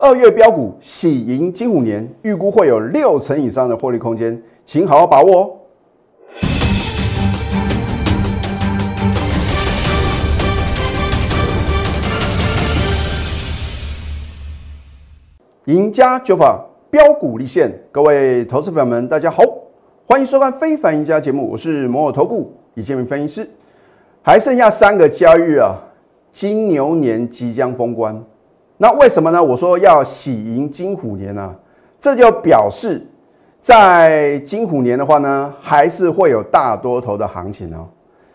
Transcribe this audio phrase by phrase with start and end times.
[0.00, 5.50] 二月标股喜迎金虎年，预估会有六成以上的获利空间，请好好把握哦。
[15.64, 19.42] 赢家九法标股立现，各位投资朋友们，大家好，
[20.06, 23.50] 欢迎收看《非凡赢家》节目，我是摩尔投顾李建明分析师。
[24.22, 25.74] 还剩下三个交易日啊，
[26.32, 28.24] 金牛年即将封关，
[28.78, 29.42] 那为什么呢？
[29.42, 31.54] 我说要喜迎金虎年呢？
[32.00, 33.04] 这就表示
[33.58, 37.88] 在金虎年的话呢，还是会有大多头的行情哦。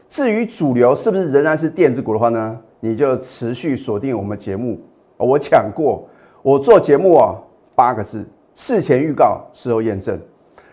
[0.10, 4.80] 至于主流是不是仍然是电子股的话呢，你就持续锁定我们节目。
[5.18, 6.08] 我讲过。
[6.42, 7.40] 我做节目啊，
[7.74, 10.20] 八个字：事前预告，事后验证。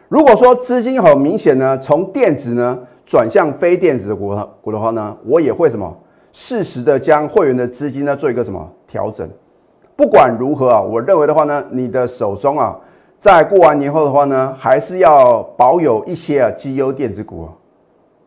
[0.09, 2.76] 如果说资金很明显呢，从电子呢
[3.06, 5.96] 转向非电子的股股的话呢，我也会什么
[6.32, 9.30] 适时的将会员的资金呢做一个什么调整。
[10.00, 12.74] 不管如何啊，我认为的话呢，你的手中啊，
[13.18, 17.45] 在过完年后的话呢，还是要保有一些啊绩优电子股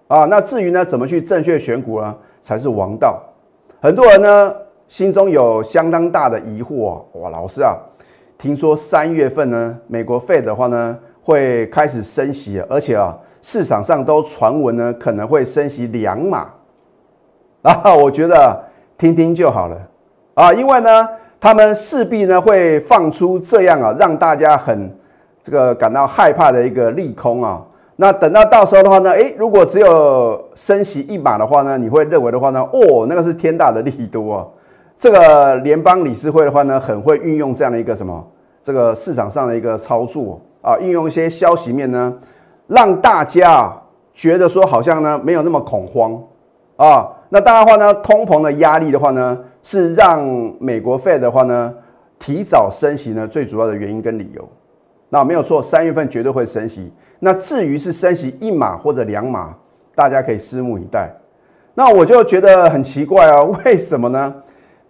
[0.07, 0.19] 啊。
[0.19, 3.19] 啊，那至于呢，怎么去正确选股呢，才是王道。
[3.81, 4.55] 很多人呢。
[4.87, 7.75] 心中有相当大的疑惑啊哇，老师啊，
[8.37, 16.47] 听说三月份呢，美国费的话呢会开始升息，而且啊，市场上都传闻呢可能会升息两码
[17.63, 18.63] 啊，我觉得
[18.95, 19.77] 听听就好了
[20.35, 21.09] 啊，因为呢，
[21.43, 24.89] 他们势必呢会放出这样啊，让大家很
[25.43, 27.61] 这个感到害怕的一个利空啊，
[27.97, 34.47] 那等到到时候的话呢，诶，如果只有升息一码的话呢，你会认为的话呢，哦，那个是天大的利多啊。
[34.97, 38.25] 这个联邦理事会的话呢，很会运用这样的一个什么，
[38.63, 42.13] 这个市场上的一个操作啊，运用一些消息面呢，
[42.67, 43.69] 让大家
[44.13, 46.17] 觉得说好像呢没有那么恐慌
[46.77, 47.05] 啊。
[47.27, 50.23] 那当然的话呢，通膨的压力的话呢，是让
[50.59, 51.73] 美国 Fed 的话呢
[52.19, 54.47] 提早升息呢最主要的原因跟理由。
[55.09, 56.91] 那没有错，三月份绝对会升息。
[57.19, 59.55] 那至于是升息一码或者两码，
[59.95, 61.11] 大家可以拭目以待。
[61.73, 64.35] 那我就觉得很奇怪啊， 为什么呢？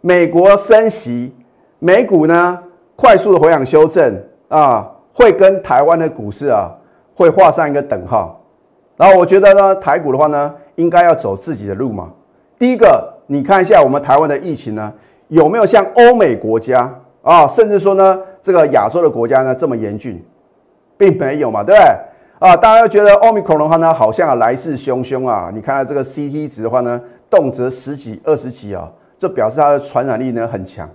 [0.01, 1.33] 美国升息，
[1.79, 2.59] 美股呢
[2.95, 6.71] 快速的回档修正啊，会跟台湾的股市啊
[7.13, 8.41] 会画上一个等号。
[8.97, 12.09] 然后我觉得呢，台股的话呢，应该要走自己的路嘛。
[12.57, 14.93] 第一个，你看一下我们台湾的疫情呢，
[15.29, 20.23] 有没有像欧美国家啊，甚至说呢这个亚洲的国家呢这么严峻，
[20.95, 22.47] 并没有嘛，对不对？
[22.47, 25.49] 啊，大家都觉得奥密克戎的话呢，好像来势汹汹啊。
[25.51, 28.87] 你看这个 CT 值的话呢，动辄十几、二十几啊。
[29.17, 30.87] 这表示它的传染力呢很强，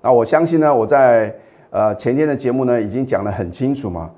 [0.00, 1.32] 那我相信呢，我在
[1.70, 4.10] 呃前天的节目呢已经讲得很清楚嘛，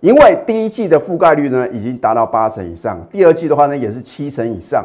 [0.00, 4.84] 因为第一季的覆盖率呢已经达到八成以上，第二季的话呢也是七成以上，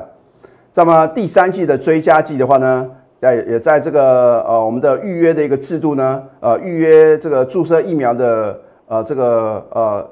[0.76, 2.90] 那么第三季的追加季的话呢，
[3.22, 10.10] 也也在这个呃我们的预约的一个制度呢，呃预约这个注射疫苗的呃这个呃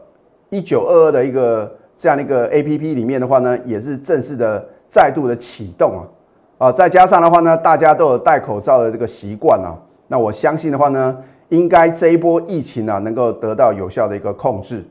[0.49, 6.01] 一九二二的一个这样的一个 A P P 里面的话呢，也是正式的再度的启动啊。
[6.59, 9.73] 啊，再加上的话呢，大家都有戴口罩的这个习惯啊，
[10.07, 11.17] 那我相信的话呢，
[11.49, 14.83] 应该这一波疫情啊，能够得到有效的一个控制，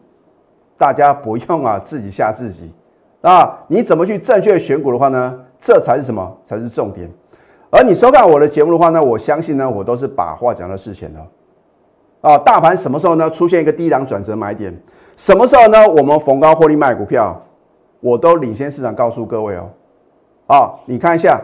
[0.77, 2.73] 大家不用啊自己吓自己。
[3.23, 5.39] 啊，你怎么去正确选股的话呢？
[5.61, 6.39] 这才是什么？
[6.45, 7.09] 才是重点。
[7.71, 11.21] 而你收看我的节目的话呢，我相信呢，我都是把话讲到事前的
[12.23, 12.39] 啊。
[12.39, 14.75] 大盘什么时候呢出现一个低档转折买点？
[15.17, 15.89] 什么时候呢？
[15.89, 17.39] 我们逢高获利卖股票，
[18.01, 19.69] 我都领先市场告诉各位哦。
[20.47, 21.41] 啊，你看一下。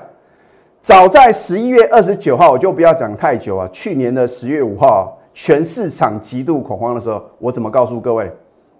[0.82, 3.68] 早在十一月二十九号，我就不要讲太久啊。
[3.72, 8.30] 去年的十月五号，全市场极度恐慌的时候，我怎么告诉各位？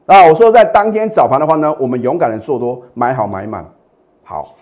[0.06, 3.64] 啊，我说在当天早盘的话呢，我们勇敢的做多，买好买满。
[4.22, 4.54] 好，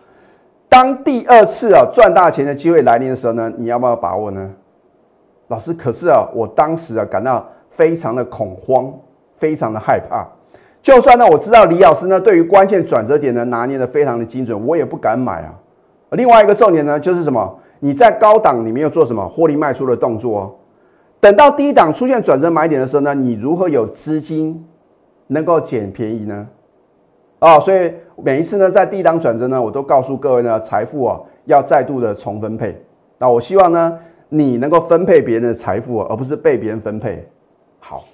[0.71, 4.51] 当第二次啊赚大钱的机会来临的时候呢，你要不要把握呢？
[5.49, 8.91] 老师，可是啊，我当时啊感到非常的恐慌，
[9.37, 10.27] 非常的害怕。
[10.83, 15.55] 就算呢，我知道李老师呢对于关键转折点呢拿捏的非常的精准，我也不敢买啊。
[16.13, 17.59] 另外一个重点呢，就是什么？
[17.81, 20.55] 你在高档你没有做什么获利卖出的动作哦。
[21.21, 24.67] 等到低档出现转折买点的时候呢，你如何有资金
[25.35, 26.49] 能够捡便宜呢？
[27.41, 32.81] 哦，所以每一次呢，在低档转折呢，我都告诉各位呢，财富啊要再度的重分配。
[33.19, 33.99] 那我希望呢，
[34.29, 37.29] 你能够分配别人的财富，而不是被别人分配。
[37.81, 38.05] 好，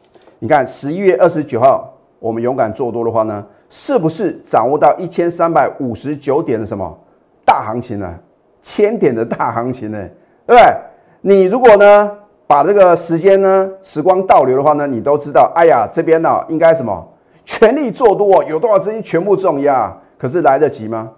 [0.40, 6.98] 你看十一月二十九号，我们勇敢做多的话呢，是不是掌握到一千三百五十九点的什么？
[7.44, 8.14] 大行情呢，
[8.62, 9.98] 千点的大行情呢，
[10.46, 10.76] 对不对？
[11.20, 12.10] 你如果呢
[12.50, 17.08] 把这个时间呢时光倒流的话呢，你都知道，哎呀，这边呢应该什么
[17.44, 21.12] 全力做多，有多少资金全部重压，可是来得及吗？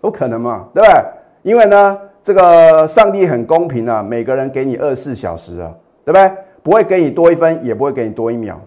[0.00, 1.04] 不可能嘛，对不对？
[1.44, 5.72] 因为呢，这个上帝很公平啊，每个人给你二十四小时啊，
[6.04, 6.28] 对不对？
[6.64, 8.60] 不会给你多一分，也不会给你多一秒。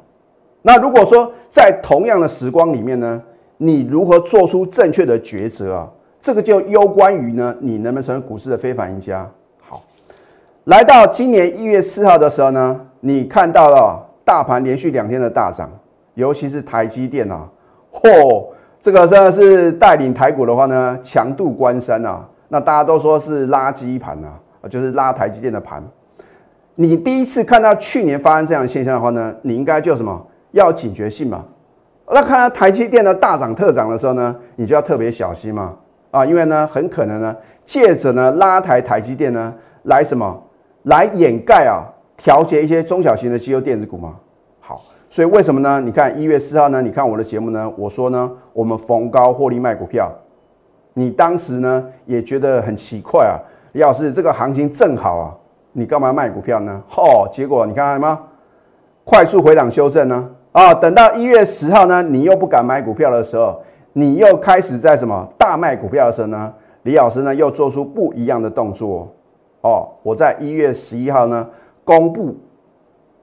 [0.61, 3.21] 那如果说在同样的时光里面呢，
[3.57, 5.91] 你如何做出正确的抉择啊？
[6.21, 9.29] 这个就攸关于呢，你能不能成为股市的非凡赢家？
[10.67, 15.69] 来到今年一月四号的时候呢，你看到了大盘连续两天的大涨，
[16.15, 17.47] 尤其是台积电啊，
[17.89, 18.45] 嚯，
[18.81, 22.27] 这个真的是带领台股的话呢，强度关山啊。
[22.49, 25.81] 那大家都说是垃圾盘啊，就是拉台积电的盘。
[26.75, 30.21] 你第一次看到去年发生这样的现象的话呢，你应该就什么
[30.51, 31.45] 要警觉性嘛？
[32.11, 35.77] 那看到台积电的大涨特涨的时候呢，你就要特别小心嘛
[36.11, 39.53] 啊，因为呢很可能呢借着呢拉抬台积电呢
[39.83, 40.43] 来什么
[40.87, 41.83] 来掩盖啊
[42.17, 44.15] 调节一些中小型的机构电子股嘛。
[44.59, 45.79] 好，所以为什么呢？
[45.79, 50.11] 你看一月四号呢，你看我的节目呢，我说呢我们逢高获利卖股票，
[50.93, 53.35] 你当时呢也觉得很奇怪啊，
[53.73, 55.35] 李老师这个行情正好啊。
[55.73, 56.81] 你干嘛卖股票呢？
[56.95, 58.19] 哦，结果你看到什么？
[59.03, 60.29] 快速回档修正呢？
[60.51, 63.61] 啊，等到一月十号呢，你又不敢买股票的时候，
[63.93, 66.51] 你又开始在什么大卖股票的时候呢？
[66.81, 69.13] 李老师呢又做出不一样的动作。
[69.67, 71.47] 哦，我在一月十一号呢
[71.83, 72.37] 公布，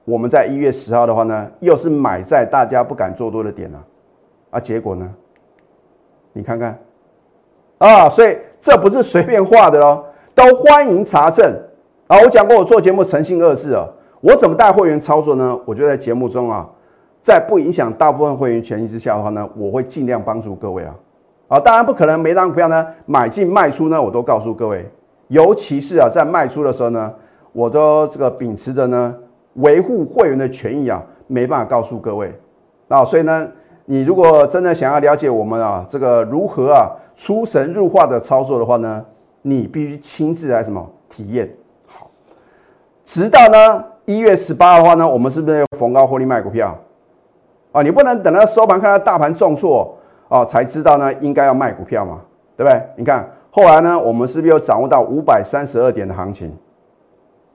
[0.03, 3.83] 我们在一月十号的话呢，又是买在大家不敢做多的点了。
[4.51, 5.11] 啊，结果呢？
[6.33, 6.77] 你看看，
[7.79, 10.03] 啊，所以这不是随便画的喽，
[10.33, 11.45] 都欢迎查证。
[12.07, 13.87] 啊，我讲过，我做节目诚信二字啊，
[14.21, 15.59] 我怎么带会员操作呢？
[15.65, 16.69] 我就在节目中啊，
[17.23, 20.95] 在不影响大部分会员权益之下的话呢，我会尽量帮助各位啊。
[21.47, 24.89] 啊，当然不可能每张股票呢买进卖出呢，我都告诉各位，
[25.27, 27.13] 尤其是啊在卖出的时候呢，
[27.51, 29.15] 我都这个秉持着呢
[29.53, 32.33] 维护会员的权益啊，没办法告诉各位。
[32.87, 33.47] 啊，所以呢，
[33.85, 39.03] 你如果真的想要了解我们啊这个如何啊出神入化的操作的话呢，
[39.41, 41.49] 你必须亲自来什么体验
[41.87, 42.09] 好。
[43.03, 46.77] 直到呢一月十八的话呢，我们是不是逢高获利卖股票？
[47.71, 49.97] 啊，你不能等到收盘看到大盘重挫
[50.29, 52.21] 啊，才知道呢应该要卖股票嘛，
[52.55, 52.81] 对不对？
[52.95, 56.51] 你看后来呢，我们是不是又掌握到五百三十二点的行情？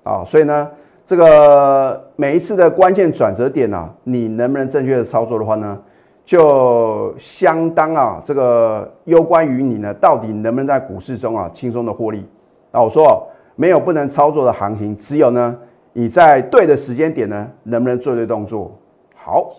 [0.02, 0.66] 啊，所以呢，
[1.04, 5.78] 这个每一次的关键转折点啊，你能不能正确的操作的话呢，
[6.24, 12.26] 就相当啊，这个攸关于你呢，到底能不能在股市中啊轻松的获利？
[12.72, 13.26] 那我说。
[13.56, 15.54] 没有不能操作的行情，只有呢
[15.92, 18.72] 你在对的时间点呢，能不能做对动作？
[19.14, 19.50] 好，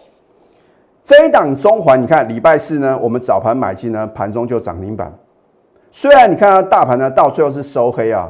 [1.04, 5.14] 这一档中环，你看礼拜四呢，我们早盘买进呢，盘中就涨停板。
[5.92, 8.30] 虽然你看到大盘呢，到最后是收黑啊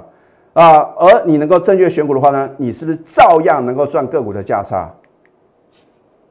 [0.54, 4.92] 啊，而你能够正确选股的话呢，你是不是照样能够赚个股的价差？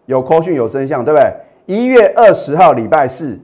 [0.07, 1.33] 有扣讯有真相，对不对？
[1.67, 3.39] 一月二十号礼拜四，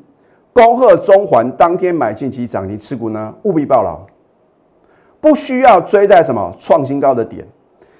[0.52, 4.00] 恭贺中环当天买进及涨停持股呢，务必报牢。
[5.20, 7.46] 不需要追在什么创新高的点，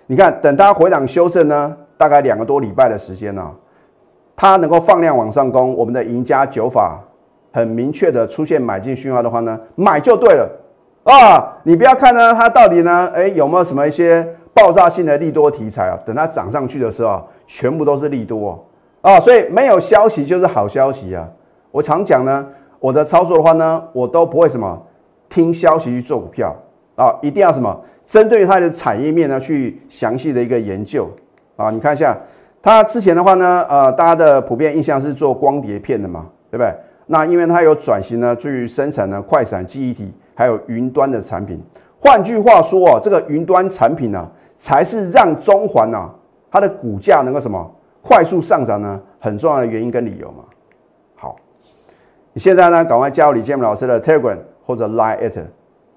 [0.07, 3.51] 你看，等它回档修正呢，大概两个多礼拜的时间呢，
[4.35, 7.01] 它能够放量往上攻，我们的赢家九法
[7.57, 10.47] 很明确的出现买进讯号的话呢，买就对了
[11.05, 11.57] 啊！
[11.63, 14.23] 你不要看呢，它到底呢，哎有没有什么一些
[14.53, 15.99] 爆炸性的利多题材啊？
[16.05, 18.63] 等它涨上去的时候，全部都是利多
[19.01, 19.19] 啊！
[19.19, 21.27] 所以没有消息就是好消息啊！
[21.71, 22.47] 我常讲呢，
[22.79, 24.79] 我的操作的话呢，我都不会什么
[25.31, 26.55] 听消息去做股票。
[26.95, 27.75] 啊，一定要什么？
[28.05, 31.11] 针对它的产业面呢，去详细的一个研究
[31.57, 31.71] 啊。
[31.71, 32.15] 你看一下，
[32.61, 36.71] 它之前的话呢，呃，大家的普遍印象是做光碟片的嘛，对不对？
[37.07, 41.61] 那因为它有转型呢，去生产呢快闪记忆体，还有云端的产品。
[42.01, 46.13] 换句话说啊，这个云端产品呢，才是让中环啊
[46.51, 47.71] 它的股价能够什么
[48.03, 50.45] 快速上涨呢，很重要的原因跟理由嘛。
[51.17, 51.37] 好，
[52.33, 55.45] 你现在呢，赶快加入李建明老师的 Telegram 或者 Line at，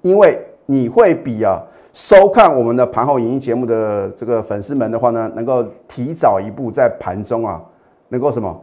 [0.01, 0.45] 因为。
[0.71, 1.59] 你会比啊
[1.93, 7.59] 收看我们的盘后影音节目的这个粉丝们的话呢，能够提早一步在盘中啊，
[8.09, 8.55] 能够什么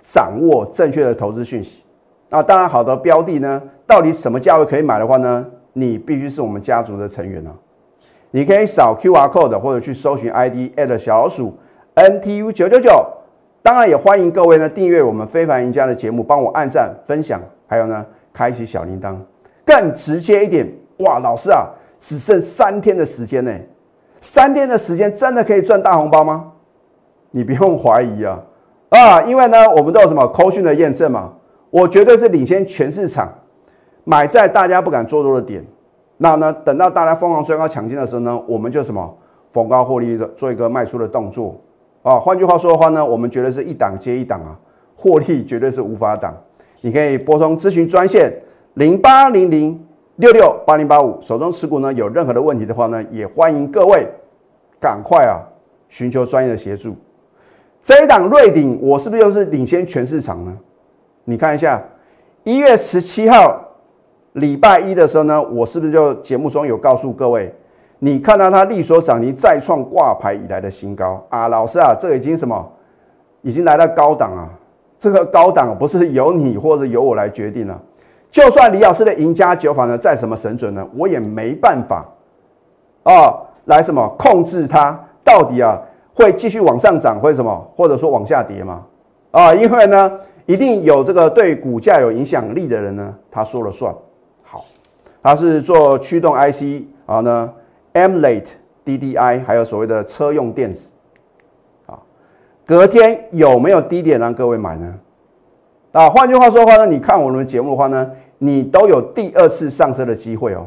[0.00, 1.82] 掌握正确的投资讯息
[2.30, 2.42] 啊。
[2.42, 7.52] 当然，好的标的呢，到底什么价位可以买的话呢，你必须是我们家族的成员啊。
[8.30, 11.58] 你可以扫 Q R code 或者去搜寻 ID at 小老鼠
[11.94, 13.06] N T U 九九九。
[13.62, 19.16] 当然，也欢迎各位呢订阅我们非凡赢家的节目，帮我按赞、分享，还有呢开启小铃铛。
[19.66, 20.66] 更直接一点。
[20.98, 21.66] 哇，老师啊，
[21.98, 23.52] 只剩三天的时间呢，
[24.20, 26.52] 三天的时间真的可以赚大红包吗？
[27.30, 28.38] 你不用怀疑啊，
[28.90, 31.32] 啊，因为呢，我们都有什么扣讯的验证嘛，
[31.70, 33.32] 我绝对是领先全市场，
[34.04, 35.64] 买在大家不敢做多的点，
[36.18, 39.16] 那呢，等到大家疯狂追高抢进的时候呢，我们就什么
[39.50, 41.60] 逢高获利的做一个卖出的动作
[42.02, 42.18] 啊。
[42.18, 44.58] 换句话说的话呢，我们绝对是一档接一档啊，
[44.96, 46.36] 获利绝对是无法挡。
[46.80, 48.32] 你可以拨通咨询专线
[48.74, 49.86] 零八零零。
[50.16, 54.06] 六六八零八五，手中持股呢有任何的问题的话呢，也欢迎各位
[54.78, 55.40] 赶快啊
[55.88, 56.94] 寻求专业的协助。
[57.82, 60.54] 这一档瑞鼎，我是不是又是领先全市场呢？
[61.24, 61.82] 你看一下，
[62.44, 63.60] 一月十七号
[64.32, 67.54] 礼拜一的时候呢，我是不是就节目中有告诉各位，
[67.98, 71.48] 你看到它利所涨停再创挂牌以来的新高啊？
[71.48, 72.72] 老师啊，这已经什么？
[73.42, 74.48] 已经来到高档啊！
[74.98, 77.80] 这个高档不是由你或者由我来决定了。
[78.30, 82.06] 就算李老师的赢家九法呢再什么神准呢，我也没办法
[83.02, 83.34] 啊，
[83.64, 85.80] 来什么控制它到底啊？
[86.12, 87.70] 会继续往上涨，会什么？
[87.74, 88.84] 或者说往下跌吗？
[89.30, 90.12] 啊，因为呢，
[90.50, 93.94] 一定有这个对股价有影响力的人呢，他说了算。
[94.42, 94.64] 好，
[95.22, 97.52] 他是做驱动 IC 啊呢
[97.92, 98.48] ，M Late
[98.84, 100.90] DDI，还有所谓的车用电子。
[101.86, 101.94] 啊，
[102.66, 104.92] 隔天有没有低点让各位买呢？
[105.92, 110.66] 啊，换句话说的话呢，你看我们的节目的话呢，你都有第二次上车的机会哦。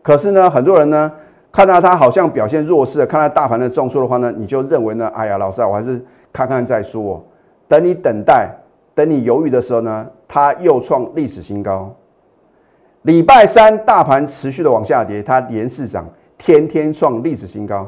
[0.00, 1.12] 可是呢，很多人呢。
[1.50, 7.24] 看到它好像表现弱势，看到大盘的重挫的话呢，你就认为呢，哎呀，老师啊，我还是看看再说。
[7.66, 8.50] 等你等待，
[8.98, 11.94] 等你犹豫的时候呢，它又创历史新高。
[13.02, 16.04] 礼拜三大盘持续的往下跌，它连市涨，
[16.36, 17.86] 天天创历史新高。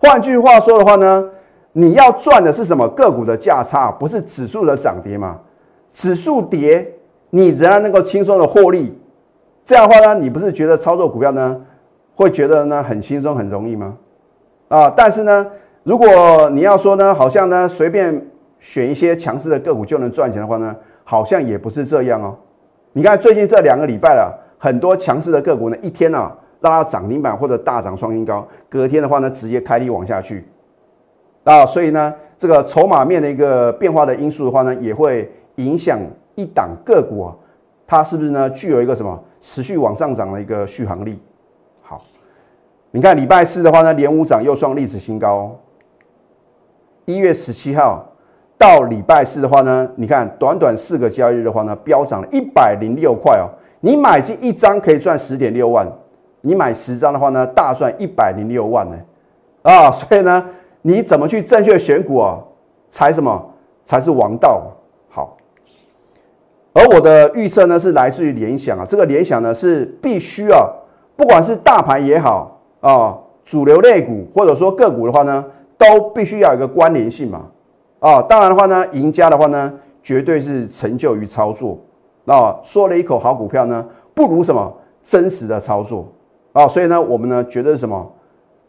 [0.00, 1.30] 换句话说的话呢，
[1.70, 2.88] 你要赚的是什么？
[2.88, 5.38] 个股的价差，不是指数的涨跌嘛？
[5.92, 6.92] 指数跌，
[7.30, 8.98] 你仍然能够轻松的获利。
[9.64, 11.60] 这样的话呢，你不是觉得操作股票呢？
[12.16, 13.96] 会觉得呢很轻松很容易吗？
[14.66, 15.46] 啊，但是呢，
[15.84, 18.26] 如果你要说呢，好像呢随便
[18.62, 22.38] 选一些强势的个股就能赚钱的话呢，好像也不是这样哦。
[22.92, 30.46] 你看最近这两个礼拜了，很多强势的个股呢，一天啊让它涨停板或者大涨双新高，隔天的话呢直接开低往下去
[31.42, 35.98] 啊，所以呢这个筹码面的一个变化的因素的话呢，也会影响
[36.36, 37.34] 一档个股啊，
[37.84, 41.20] 它是不是呢具有一个什么持续往上涨的一个续航力？
[41.82, 42.00] 好
[42.92, 45.34] 你看礼拜四的话呢，连五涨又创历史新高。
[45.34, 45.56] 哦。
[47.06, 48.11] 一月十七号
[48.62, 53.50] 到礼拜四的话呢，你看短短四个交易日的话呢，飙涨了一百零六块哦。
[53.80, 55.84] 你买进一张可以赚十点六万，
[56.42, 58.96] 你买十张的话呢，大赚一百零六万呢。
[59.62, 60.46] 啊，所以呢，
[60.82, 62.38] 你怎么去正确选股啊？
[62.88, 63.52] 才什么
[63.84, 64.70] 才是王道？
[65.08, 65.36] 好。
[66.72, 70.70] 而我的预测呢，是来自于联想啊，这个联想呢是必须啊，
[71.16, 72.60] 不管是大盘也好。
[72.80, 75.44] 啊，主流类股或者说个股的话呢，
[75.76, 77.46] 都必须要有一个关联性嘛。
[78.02, 81.78] 啊，当然的话呢，赢家的话呢，绝对是成就于操作。
[82.26, 86.08] 啊，说了一口好股票呢，不如什么真实的操作
[86.52, 86.66] 啊。
[86.66, 88.12] 所以呢，我们呢觉得什么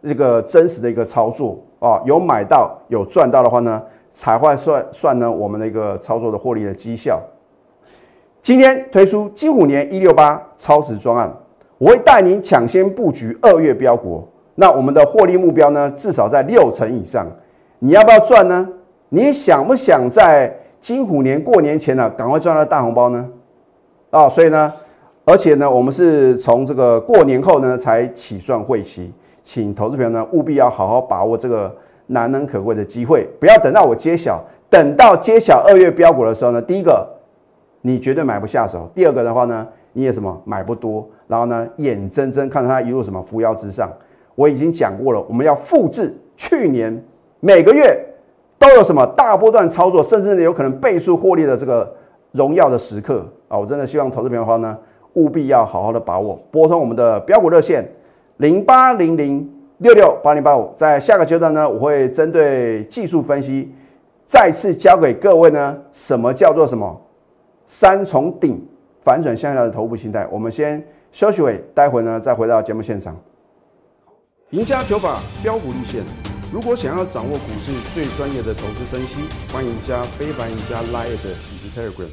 [0.03, 7.19] 这个真实的一个操作啊，有买到有赚到的话呢，才会算算呢我们的一个操作的获利的绩效。
[8.43, 11.35] 今天推出金虎年一六八超值专案。
[11.79, 14.23] 我会带您抢先布局二月标股，
[14.53, 17.27] 那我们的获利目标呢，至少在六成以上。
[17.79, 18.69] 你要不要赚呢？
[19.15, 20.51] 你想不想在
[20.81, 23.29] 金虎年过年前呢，赶快赚到大红包呢？
[24.09, 24.73] 啊，所以呢，
[25.23, 31.71] 而且呢，我们是从这个过年后呢才起算会期，请投资朋友呢务必要好好把握这个
[32.07, 37.07] 难能可贵的机会，不要等到我揭晓，等到揭晓二月标股的时候呢，第一个
[37.81, 39.67] 你绝对买不下手，第二个的话呢。
[39.95, 43.87] 你也什么买不多，然后呢，眼睁睁看着它一路什么扶摇直上。
[44.33, 46.99] 我已经讲过了，我们要复制去年
[47.39, 48.03] 每个月
[48.63, 51.93] 都有什么大波段操作，甚至有可能倍数获利的这个
[52.31, 53.57] 荣耀的时刻啊！
[53.57, 54.77] 我真的希望投资朋友的话呢，
[55.15, 57.85] 务必要好好的把握，拨通我们的标股热线
[58.37, 60.71] 零八零零六六八零八五。
[60.77, 63.69] 在下个阶段呢，我会针对技术分析，
[64.25, 67.01] 再次教给各位呢，什么叫做什么
[67.67, 68.65] 三重顶。
[69.01, 73.13] 反转向下的头部形态，我们先休息会，待会呢再回到节目现场。
[74.51, 76.01] 赢家九法标股立线，
[76.53, 81.15] 如果想要掌握股市最专业的投资分析，欢迎加非凡、加 Line
[81.51, 82.07] 以及 Telegram。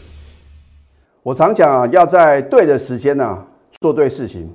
[1.23, 3.45] 我常讲啊，要在对的时间呢
[3.83, 4.51] 做对事情。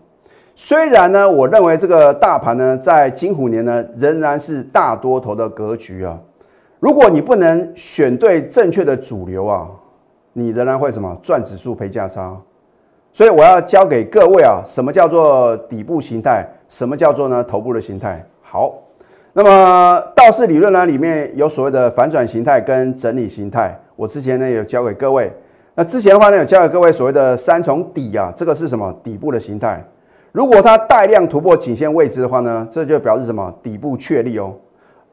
[0.55, 6.19] 虽然呢，我认为这个大盘呢在金虎年呢仍然是大多头的格局啊。
[6.79, 9.69] 如果你不能选对正确的主流啊。
[10.33, 12.35] 你仍然会什么赚指数赔价差，
[13.13, 18.27] 所以我要教给各位啊，什么叫做底部形态，什么叫做呢头部的形态。
[18.41, 18.73] 好，
[19.37, 25.29] 那么道氏理论呢里面有所谓的反转形态跟整理形态，我之前呢有教给各位。
[25.73, 29.85] 那之前的话呢有教给各位所谓的三重底啊，这个是什么底部的形态？
[30.31, 34.53] 如果它带量突破颈线位置的话呢，这就表示什么底部确立哦。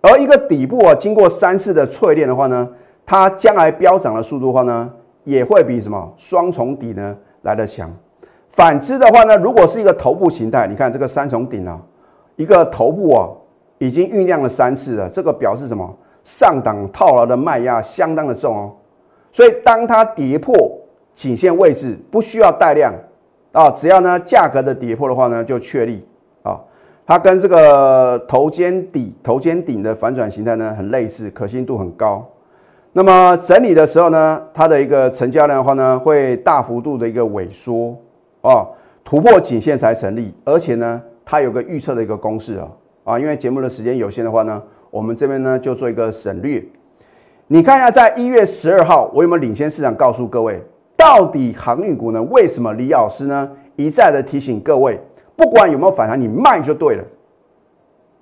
[0.00, 2.68] 而一个底部啊，经过三次的淬炼的话呢，
[3.04, 4.88] 它将来飙涨的速度的话呢？
[5.24, 7.92] 也会比什么双重底呢来的强。
[8.50, 11.80] 反之的话呢，如果是一个头部形态，你看这个三重顶啊，
[12.36, 13.28] 一个头部啊，
[13.82, 15.92] 已经酝酿了三次了，这个表示什么？
[16.22, 18.72] 上档套牢的卖压相当的重哦。
[19.32, 20.54] 所以当它跌破
[21.12, 22.94] 颈线位置，不需要带量
[23.50, 26.06] 啊，只要呢价格的跌破的话呢，就确立
[26.44, 26.60] 啊。
[27.04, 32.24] 它跟这个头肩底、头肩顶的反转形态呢很类似，可信度很高。
[32.92, 37.96] 那么整理的时候呢，它的一个成交量的话呢，会大幅度的一个萎缩
[38.42, 38.64] 啊，
[39.02, 40.32] 突破颈线才成立。
[40.44, 42.68] 而且呢，它有个预测的一个公式啊
[43.04, 46.64] 啊，因为节目的时间有限的话呢，我们这边呢就做一个省略。
[47.46, 50.62] 你看一下，在一月十二号，我有没有领先市场告诉各位，
[50.96, 52.22] 到底航运股呢？
[52.24, 55.00] 为什么李老师呢一再的提醒各位，
[55.36, 57.04] 不管有没有反弹，你卖就对了。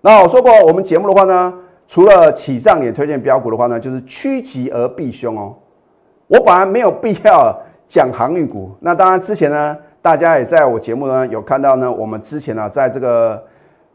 [0.01, 1.55] 那我说过，我们节目的话呢。
[1.93, 5.53] 除了起涨点推荐标股的话呢，就是趋吉而避凶哦。
[6.29, 7.53] 我本来没有必要
[7.89, 8.71] 讲航运股。
[8.79, 13.43] 那当然之前呢，大家也在我节目呢有看到呢，我们之前呢在这个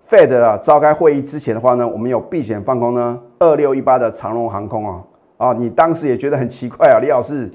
[0.10, 5.02] Fed 啊召开会议之前的话呢，我们有避险放空呢二六一八的长龙航空啊
[5.38, 7.52] 啊，你当时也觉得很奇怪啊，李老师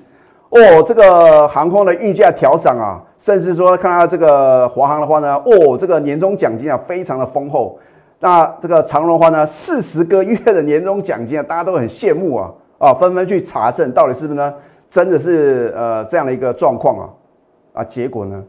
[0.50, 7.78] 哦，这个航空的运价调涨啊，甚至说看到这个华航的话呢，哦，这个年终奖金啊非常的丰厚。
[8.19, 14.52] 那这个长荣的话呢，四十个月的年终奖金啊，大家都很羡慕啊，啊，纷纷去查证到底是不是呢？
[14.90, 17.09] 真的是呃这样的一个状况啊，
[17.75, 18.42] 啊，结果呢，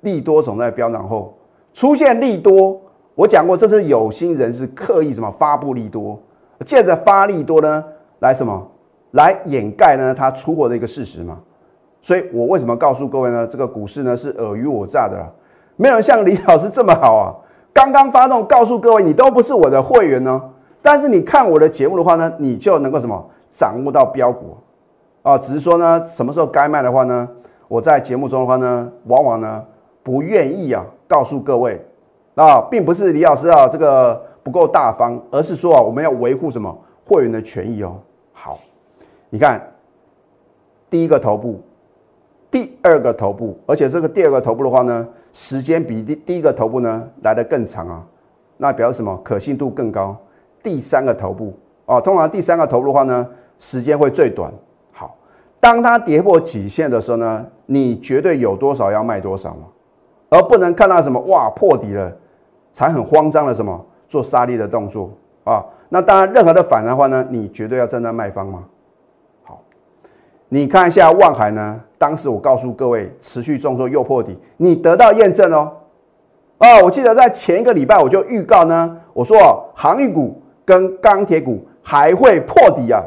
[0.00, 1.38] 利多总在飙涨后
[1.72, 2.80] 出现利多，
[3.16, 6.20] 我讲过这是有心人士刻意什么发布利多，
[6.66, 7.82] 借着发利多呢
[8.20, 8.70] 来什么
[9.12, 11.38] 来掩盖呢他出货的一个事实嘛，
[12.02, 13.46] 所以我为什么告诉各位呢？
[13.46, 15.16] 这个股市呢是尔虞我诈的，
[15.76, 17.34] 没有像李老师这么好啊。
[17.72, 20.42] 刚刚发动告诉各位，你都不是我的会员呢，
[20.82, 24.58] 但是你看我的节目的话呢，你就能够什么掌握到标股
[25.22, 25.38] 啊？
[25.38, 27.26] 只是说呢，什么时候该卖的话呢，
[27.66, 29.64] 我在节目中的话呢，往往呢
[30.02, 31.82] 不愿意啊告诉各位
[32.36, 36.72] 啊，并不是李老师啊这个不够大方，而是说啊我们要维护什么
[37.04, 37.96] 会员的权益哦。
[38.32, 38.60] 好，
[39.28, 39.60] 你看
[40.88, 41.60] 第一个头部，
[42.50, 45.06] 第二个头部，而且这个第二个头部的话呢。
[45.38, 48.02] 时间比第第一个头部呢来的更长啊，
[48.56, 49.14] 那表示什么？
[49.22, 50.16] 可信度更高。
[50.62, 51.52] 第三个头部
[51.84, 54.50] 啊，通常第三个头部的话呢，时间会最短。
[54.92, 55.14] 好，
[55.60, 59.66] 当它跌破颈线的时候呢，你绝对有多少要卖多少嘛，
[60.30, 62.10] 而不能看到什么哇破底了，
[62.76, 65.10] 才很慌张的什么做杀力的动作
[65.44, 65.64] 啊。
[65.88, 68.64] 那当然，任何的反弹的话呢，你绝对要站在卖方吗？
[69.44, 69.62] 好，
[70.50, 71.80] 你看一下望海呢。
[71.96, 75.72] 当时我告诉各位，持续重挫又破底，你得到验证哦。
[76.58, 79.38] 哦，我记得在前一个礼拜我就预告呢，我说
[79.74, 83.02] 航运股跟钢铁股还会破底啊。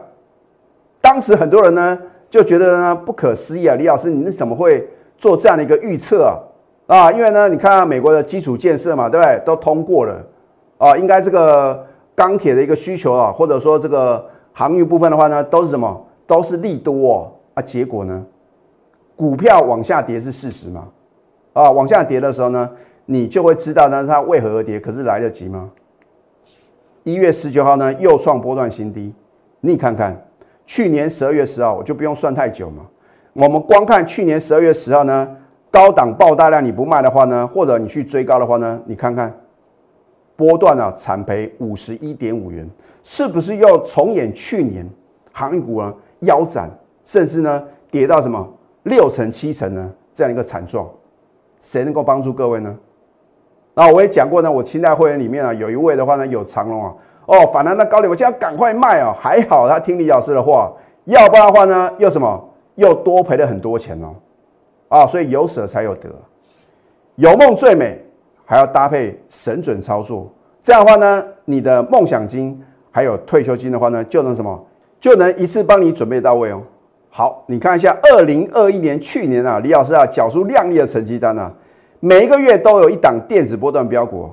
[1.00, 6.34] 当时很多人呢就觉得呢不可思议啊，李老师，你怎么会做这样的一个预测啊？
[6.90, 9.40] 啊，因为呢，你看美国的基础建设嘛，对不对？
[9.46, 10.26] 都通过了
[10.80, 16.04] 啊，应该这个钢铁的一个需求啊，或者说这个航运部分的话呢，都是什么？
[16.26, 17.32] 都是利多哦。
[17.54, 18.26] 啊，结果呢？
[19.16, 20.88] 股票往下跌是事实嘛？
[21.54, 22.68] 啊，往下跌的时候呢，
[23.06, 24.80] 你就会知道呢它为何而跌。
[24.80, 25.70] 可是来得及吗？
[27.04, 29.14] 一月十九号呢又创波段新低，
[29.62, 30.26] 你看看
[30.66, 32.82] 去年十二月十号，我就不用算太久嘛。
[33.34, 35.38] 我们光看去年十二月十号呢，
[35.72, 39.34] 高档爆大量你不卖的话呢，或者你去追高的话呢，你看看
[40.36, 42.68] 波段啊惨赔五十一点五元，
[43.04, 44.88] 是不是又重演去年
[45.32, 46.70] 航运股啊腰斩，
[47.04, 48.48] 甚至呢跌到什么？
[48.84, 50.90] 六成七成呢，这样一个惨状，
[51.60, 52.76] 谁能够帮助各位呢？
[53.76, 56.94] 那我也讲过呢，我清代会员里面啊，有一位的话呢，有长龙啊，
[57.26, 60.72] 哦，反弹那高点，我就要赶快卖啊，还好他听李老师的话，
[61.04, 64.16] 要不然的话呢，又什么，又多赔了很多钱哦，啊，
[64.90, 66.10] 啊所以有舍才有得，
[67.16, 67.98] 有梦最美，
[68.44, 70.30] 还要搭配神准操作，
[70.62, 74.68] 这样的话呢，你的梦想金还有退休金的话呢，就能什么，
[75.00, 76.62] 就能一次帮你准备到位哦。
[77.12, 81.52] 好，你看一下，二零二一年去年啊，李老师啊，缴出亮丽的成绩单啊，
[82.00, 84.30] 每一个月都有一档电子波段标股。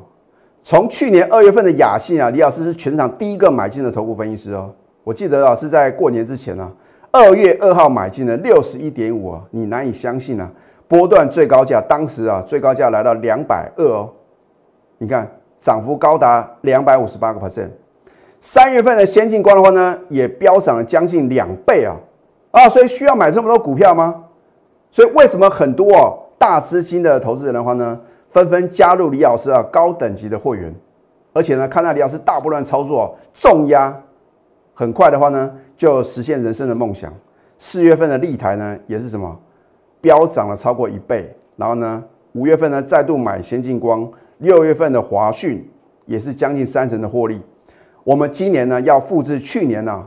[0.62, 4.70] 从去年二月份的雅信啊，李老师是全场第一个买进的头部分析师哦。
[5.04, 6.70] 我记得啊，是在过年之前啊，
[7.12, 10.50] 二月二号买进的六十一点五啊，你难以相信啊，
[10.86, 14.10] 波段最高价当时啊，最高价来到两百二哦。
[14.98, 15.28] 你看，
[15.60, 17.68] 涨幅高达两百五十八个 percent。
[18.40, 21.96] 三月份的先进光的话呢，也飙涨了将近两倍啊。
[22.50, 24.24] 啊，所以需要买这么多股票吗？
[24.90, 27.98] 所以为什么很多哦大资金的投资人的话呢，
[28.30, 30.74] 纷纷加入李老师啊高等级的会员，
[31.32, 33.94] 而且呢，看到李老师大波段操作重压，
[34.72, 37.12] 很快的话呢，就实现人生的梦想。
[37.58, 39.38] 四月份的立台呢，也是什么
[40.00, 45.68] 飙涨了超过一倍，然后呢，五月份呢再度买先进光，六月份的华讯
[46.04, 47.40] 也是将近三成的获利。
[48.04, 50.06] 我们今年呢要复制去年呢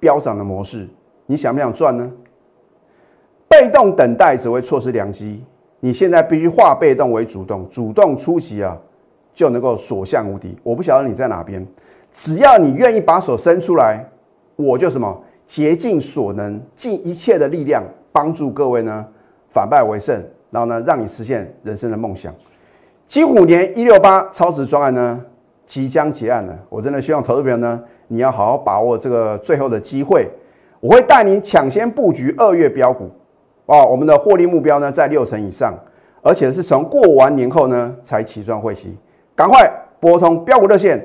[0.00, 0.88] 飙涨的模式，
[1.26, 2.10] 你想不想赚呢？
[3.48, 5.44] 被动等待只会错失良机，
[5.80, 8.76] 你现在必须化被动为主动，主动出击啊，
[9.32, 10.58] 就能够所向无敌。
[10.62, 11.64] 我不晓得你在哪边，
[12.10, 14.04] 只要你愿意把手伸出来，
[14.56, 19.06] 我就什么竭尽所能，尽一切的力量帮助各位呢
[19.48, 22.34] 反败为胜，然后呢让你实现人生的梦想。
[23.06, 25.20] 金虎年一六八超值专案呢
[25.64, 30.28] 即将结案了，我真的希望投资朋友呢你要好好把握这个最后的机会，
[30.80, 33.10] 我会带您抢先布局二月标股。
[33.66, 35.74] 哦，我们的获利目标呢在六成以上，
[36.22, 38.96] 而且是从过完年后呢才起算会息，
[39.34, 41.04] 赶快拨通标股热线